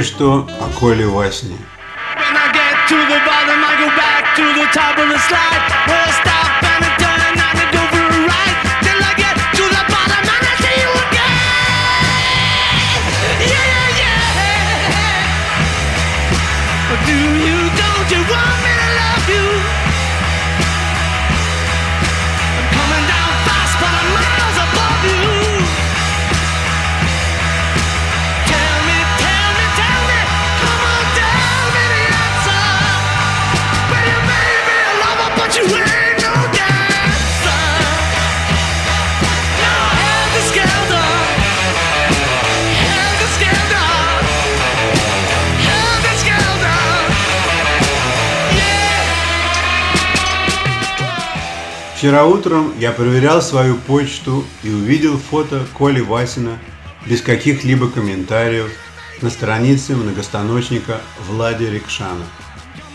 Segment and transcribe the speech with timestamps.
[0.00, 1.58] кое-что о Коле Васине.
[2.16, 6.29] When I get to the bottom, I go back to the top of the slide.
[52.00, 56.58] Вчера утром я проверял свою почту и увидел фото Коли Васина
[57.04, 58.70] без каких-либо комментариев
[59.20, 62.24] на странице многостаночника Влади Рикшана.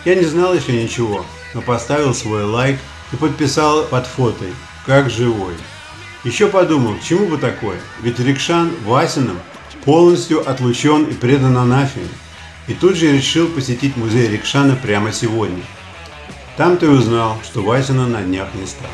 [0.06, 2.80] Я не знал еще ничего, но поставил свой лайк
[3.14, 4.46] и подписал под фото
[4.88, 5.54] «Как живой».
[6.24, 9.38] Еще подумал, чему бы такое, ведь Рикшан Васином
[9.84, 12.10] полностью отлучен и предан анафеме.
[12.68, 15.62] И тут же решил посетить музей Рикшана прямо сегодня.
[16.58, 18.90] Там ты узнал, что Васина на днях не стало.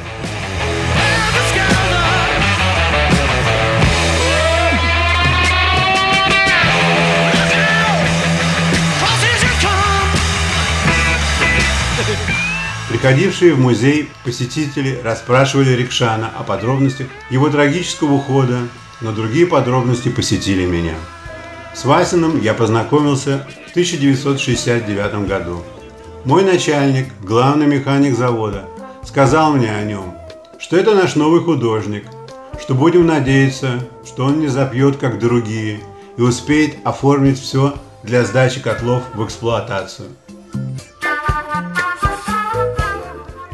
[12.90, 18.68] Приходившие в музей посетители расспрашивали Рикшана о подробностях его трагического ухода,
[19.02, 20.96] но другие подробности посетили меня.
[21.76, 25.64] С Васиным я познакомился в 1969 году.
[26.24, 28.66] Мой начальник, главный механик завода,
[29.04, 30.14] сказал мне о нем,
[30.60, 32.06] что это наш новый художник,
[32.62, 35.80] что будем надеяться, что он не запьет, как другие,
[36.18, 37.74] и успеет оформить все
[38.04, 40.10] для сдачи котлов в эксплуатацию.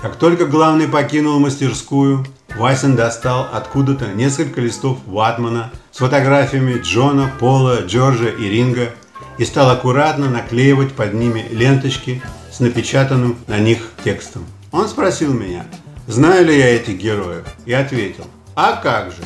[0.01, 2.25] Как только главный покинул мастерскую,
[2.57, 8.89] Васин достал откуда-то несколько листов ватмана с фотографиями Джона, Пола, Джорджа и Ринга
[9.37, 12.21] и стал аккуратно наклеивать под ними ленточки
[12.57, 14.43] с напечатанным на них текстом.
[14.71, 15.67] Он спросил меня,
[16.07, 18.23] знаю ли я этих героев, и ответил,
[18.55, 19.21] а как же,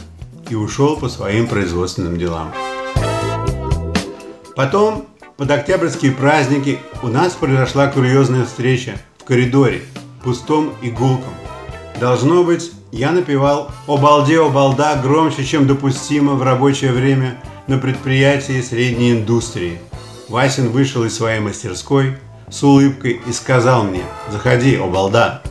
[0.50, 2.52] и ушел по своим производственным делам.
[4.54, 9.82] Потом, под октябрьские праздники, у нас произошла курьезная встреча в коридоре,
[10.22, 11.34] пустом и гулком.
[12.02, 17.78] Должно быть, я напевал «О балде, о балда» громче, чем допустимо в рабочее время на
[17.78, 19.80] предприятии средней индустрии.
[20.28, 22.18] Васин вышел из своей мастерской
[22.52, 25.42] с улыбкой и сказал мне «Заходи, о балда».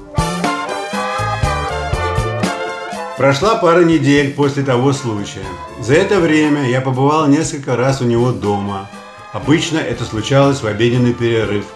[3.16, 5.44] Прошла пара недель после того случая.
[5.80, 8.88] За это время я побывал несколько раз у него дома.
[9.32, 11.66] Обычно это случалось в обеденный перерыв.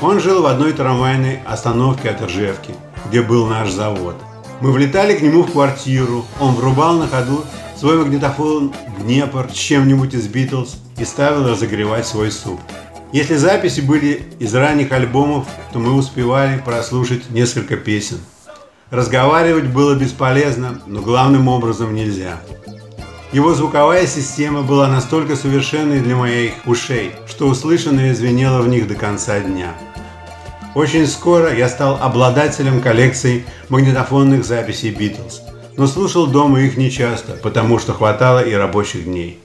[0.00, 2.74] Он жил в одной трамвайной остановке от Ржевки,
[3.08, 4.16] где был наш завод.
[4.60, 7.44] Мы влетали к нему в квартиру, он врубал на ходу
[7.78, 12.60] свой магнитофон Днепр с чем-нибудь из Битлз и ставил разогревать свой суп.
[13.16, 18.18] Если записи были из ранних альбомов, то мы успевали прослушать несколько песен.
[18.90, 22.38] Разговаривать было бесполезно, но главным образом нельзя.
[23.32, 28.96] Его звуковая система была настолько совершенной для моих ушей, что услышанное звенело в них до
[28.96, 29.72] конца дня.
[30.74, 35.40] Очень скоро я стал обладателем коллекции магнитофонных записей Битлз,
[35.78, 39.40] но слушал дома их нечасто, потому что хватало и рабочих дней.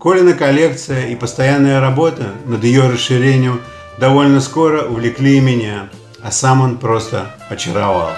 [0.00, 3.60] Колина коллекция и постоянная работа над ее расширением
[3.98, 5.90] довольно скоро увлекли и меня,
[6.22, 8.08] а сам он просто очаровал.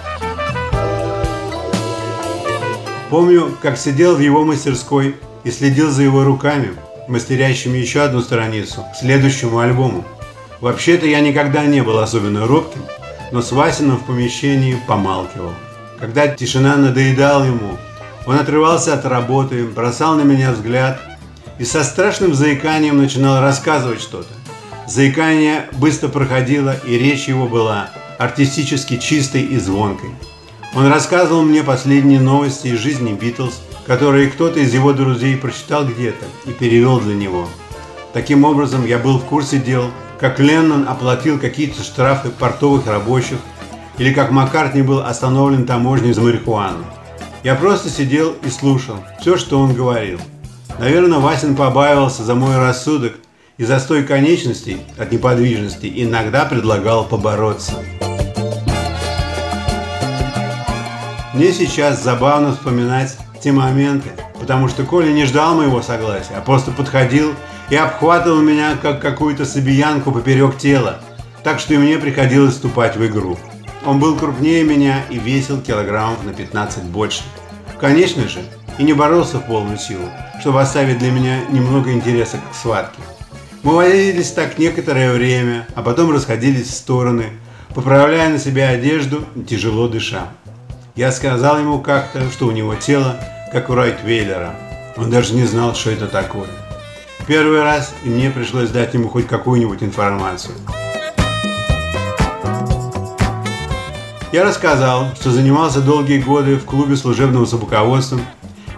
[3.11, 6.69] Помню, как сидел в его мастерской и следил за его руками,
[7.09, 10.05] мастерящими еще одну страницу к следующему альбому.
[10.61, 12.83] Вообще-то я никогда не был особенно робким,
[13.33, 15.51] но с Васиным в помещении помалкивал.
[15.99, 17.77] Когда тишина надоедала ему,
[18.25, 21.01] он отрывался от работы, бросал на меня взгляд
[21.63, 24.35] и со страшным заиканием начинал рассказывать что-то.
[24.89, 27.89] Заикание быстро проходило, и речь его была
[28.19, 30.11] артистически чистой и звонкой.
[30.75, 36.25] Он рассказывал мне последние новости из жизни Битлз, которые кто-то из его друзей прочитал где-то
[36.47, 37.49] и перевел для него.
[38.13, 43.39] Таким образом, я был в курсе дел, как Леннон оплатил какие-то штрафы портовых рабочих,
[43.99, 46.85] или как Маккартни был остановлен таможней за марихуану.
[47.45, 50.19] Я просто сидел и слушал все, что он говорил.
[50.79, 53.15] Наверное, Васин побаивался за мой рассудок
[53.57, 57.75] и за стой конечностей от неподвижности иногда предлагал побороться.
[61.35, 66.71] Мне сейчас забавно вспоминать те моменты, потому что Коля не ждал моего согласия, а просто
[66.73, 67.35] подходил
[67.71, 71.01] и обхватывал меня, как какую-то собиянку поперек тела,
[71.43, 73.39] так что и мне приходилось вступать в игру.
[73.85, 77.23] Он был крупнее меня и весил килограммов на 15 больше.
[77.81, 78.41] Конечно же,
[78.79, 80.09] и не боролся в полную силу,
[80.41, 83.01] чтобы оставить для меня немного интереса к схватке.
[83.63, 87.27] Мы возились так некоторое время, а потом расходились в стороны,
[87.75, 90.29] поправляя на себя одежду, тяжело дыша.
[90.97, 93.19] Я сказал ему как-то, что у него тело,
[93.53, 94.55] как у Райтвейлера.
[94.97, 96.49] Он даже не знал, что это такое.
[97.27, 100.55] Первый раз, и мне пришлось дать ему хоть какую-нибудь информацию.
[104.33, 108.19] Я рассказал, что занимался долгие годы в клубе служебного собаководства,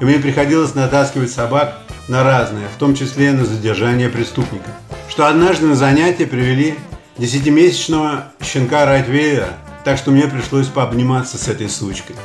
[0.05, 1.79] и мне приходилось натаскивать собак
[2.09, 4.71] на разные, в том числе на задержание преступника.
[5.09, 6.75] Что однажды на занятия привели
[7.17, 9.49] десятимесячного щенка Райтвейлера,
[9.83, 12.17] так что мне пришлось пообниматься с этой сучкой.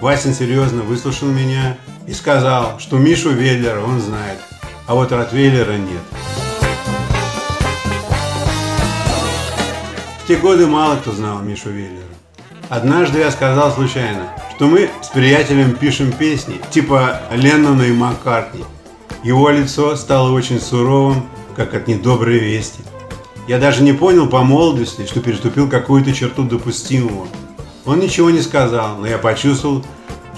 [0.00, 1.76] Васин серьезно выслушал меня
[2.06, 4.38] и сказал, что Мишу Веллера он знает,
[4.86, 6.02] а вот Ротвейлера нет.
[10.22, 12.04] В те годы мало кто знал Мишу Веллера.
[12.68, 18.64] Однажды я сказал случайно, что мы с приятелем пишем песни, типа Леннона и Маккартни.
[19.22, 22.80] Его лицо стало очень суровым, как от недоброй вести.
[23.46, 27.26] Я даже не понял по молодости, что переступил какую-то черту допустимого.
[27.84, 29.84] Он ничего не сказал, но я почувствовал,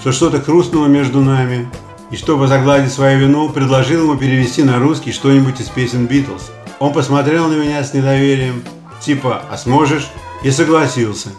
[0.01, 1.69] что что-то хрустнуло между нами,
[2.11, 6.51] и чтобы загладить свою вину, предложил ему перевести на русский что-нибудь из песен Битлз.
[6.79, 8.63] Он посмотрел на меня с недоверием,
[8.99, 10.09] типа «А сможешь?»
[10.43, 11.29] и согласился.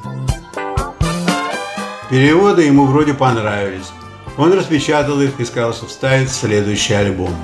[2.10, 3.92] Переводы ему вроде понравились.
[4.36, 7.34] Он распечатал их и сказал, что вставит в следующий альбом.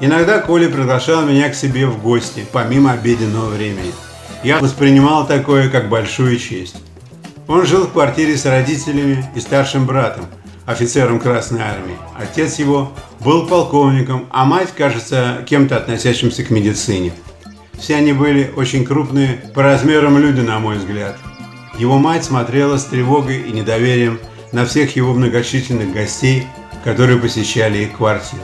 [0.00, 3.92] Иногда Коля приглашал меня к себе в гости, помимо обеденного времени.
[4.44, 6.76] Я воспринимал такое как большую честь.
[7.48, 10.26] Он жил в квартире с родителями и старшим братом,
[10.64, 11.96] офицером Красной Армии.
[12.16, 17.12] Отец его был полковником, а мать, кажется, кем-то относящимся к медицине.
[17.76, 21.16] Все они были очень крупные по размерам люди, на мой взгляд.
[21.78, 24.18] Его мать смотрела с тревогой и недоверием
[24.50, 26.44] на всех его многочисленных гостей,
[26.82, 28.42] которые посещали их квартиру.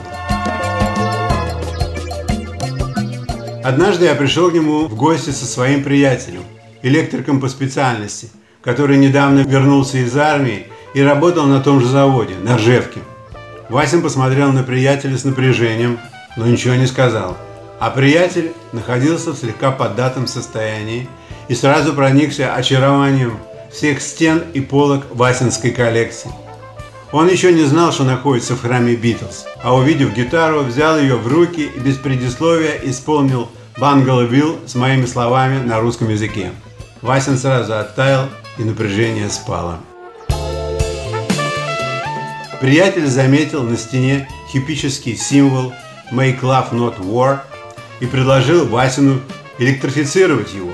[3.61, 6.43] Однажды я пришел к нему в гости со своим приятелем,
[6.81, 8.29] электриком по специальности,
[8.61, 13.01] который недавно вернулся из армии и работал на том же заводе, на Ржевке.
[13.67, 15.99] Васин посмотрел на приятеля с напряжением,
[16.37, 17.35] но ничего не сказал.
[17.79, 21.09] А приятель находился в слегка поддатом состоянии
[21.47, 23.37] и сразу проникся очарованием
[23.71, 26.31] всех стен и полок Васинской коллекции.
[27.11, 31.27] Он еще не знал, что находится в храме Битлз, а увидев гитару, взял ее в
[31.27, 36.51] руки и без предисловия исполнил «Бангало Билл» с моими словами на русском языке.
[37.01, 38.27] Васин сразу оттаял,
[38.57, 39.79] и напряжение спало.
[42.61, 45.73] Приятель заметил на стене хипический символ
[46.11, 47.39] «Make Love Not War»
[47.99, 49.21] и предложил Васину
[49.59, 50.71] электрифицировать его,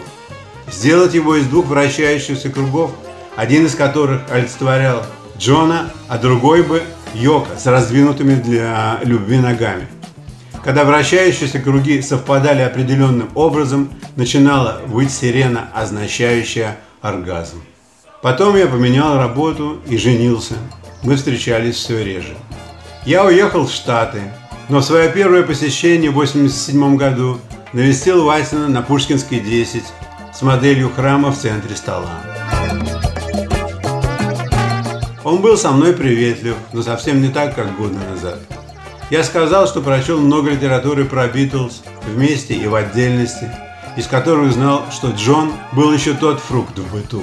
[0.72, 2.92] сделать его из двух вращающихся кругов,
[3.36, 5.04] один из которых олицетворял
[5.38, 6.84] Джона, а другой бы
[7.14, 9.88] Йока с раздвинутыми для любви ногами.
[10.64, 17.64] Когда вращающиеся круги совпадали определенным образом, начинала выть сирена, означающая оргазм.
[18.22, 20.56] Потом я поменял работу и женился
[21.04, 22.36] мы встречались все реже.
[23.06, 24.22] Я уехал в Штаты,
[24.70, 27.40] но в свое первое посещение в 1987 году
[27.74, 29.84] навестил Васина на Пушкинской 10
[30.42, 32.24] с моделью храма в центре стола.
[35.24, 38.40] Он был со мной приветлив, но совсем не так, как годы назад.
[39.12, 43.52] Я сказал, что прочел много литературы про Битлз вместе и в отдельности,
[43.96, 47.22] из которой узнал, что Джон был еще тот фрукт в быту.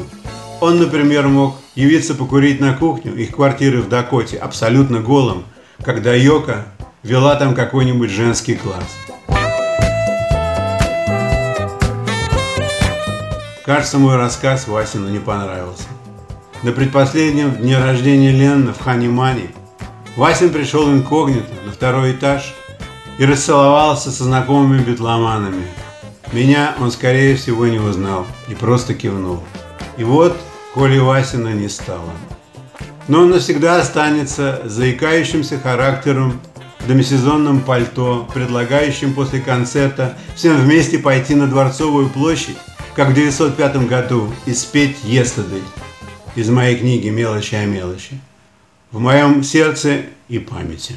[0.61, 5.43] Он, например, мог явиться покурить на кухню их квартиры в Дакоте абсолютно голым,
[5.83, 6.67] когда Йока
[7.03, 9.18] вела там какой-нибудь женский класс.
[13.69, 15.83] Кажется, мой рассказ Васину не понравился.
[16.63, 19.51] На предпоследнем дне рождения Ленна в Ханимане
[20.17, 22.55] Васин пришел инкогнито на второй этаж
[23.19, 25.67] и расцеловался со знакомыми битломанами.
[26.33, 29.43] Меня он, скорее всего, не узнал и просто кивнул.
[29.99, 30.35] И вот
[30.73, 32.15] коли Васина не стало.
[33.07, 36.41] Но он навсегда останется заикающимся характером
[36.81, 42.57] в демисезонном пальто, предлагающим после концерта всем вместе пойти на Дворцовую площадь,
[42.99, 45.63] как в 905 году, и спеть «Yesterday»
[46.35, 48.19] из моей книги «Мелочи о мелочи»
[48.91, 50.97] в моем сердце и памяти.